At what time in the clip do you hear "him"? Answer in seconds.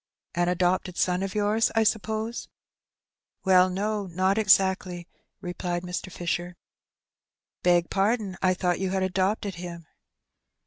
9.61-9.85